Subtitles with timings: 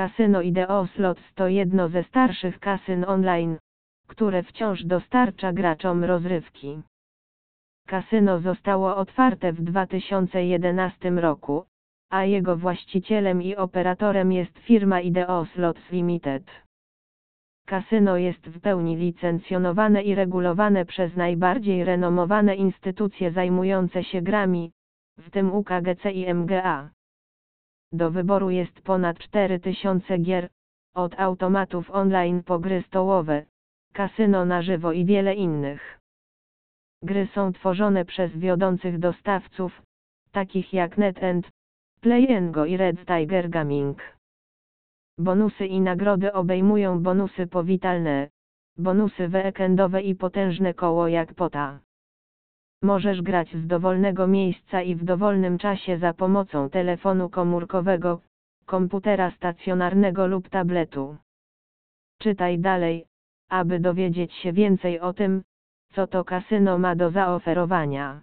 [0.00, 3.58] Kasyno Ideo Slots to jedno ze starszych kasyn online,
[4.06, 6.82] które wciąż dostarcza graczom rozrywki.
[7.86, 11.64] Kasyno zostało otwarte w 2011 roku,
[12.10, 16.44] a jego właścicielem i operatorem jest firma Ideo Slots Limited.
[17.66, 24.72] Kasyno jest w pełni licencjonowane i regulowane przez najbardziej renomowane instytucje zajmujące się grami,
[25.18, 26.90] w tym UKGC i MGA.
[27.92, 30.48] Do wyboru jest ponad 4000 gier,
[30.94, 33.44] od automatów online po gry stołowe,
[33.92, 36.00] kasyno na żywo i wiele innych.
[37.02, 39.82] Gry są tworzone przez wiodących dostawców,
[40.32, 41.50] takich jak NetEnt,
[42.00, 42.26] Play
[42.68, 44.18] i Red Tiger Gaming.
[45.18, 48.28] Bonusy i nagrody obejmują bonusy powitalne,
[48.78, 51.80] bonusy weekendowe i potężne koło jak pota.
[52.82, 58.20] Możesz grać z dowolnego miejsca i w dowolnym czasie za pomocą telefonu komórkowego,
[58.66, 61.16] komputera stacjonarnego lub tabletu.
[62.18, 63.04] Czytaj dalej,
[63.48, 65.42] aby dowiedzieć się więcej o tym,
[65.94, 68.20] co to kasyno ma do zaoferowania.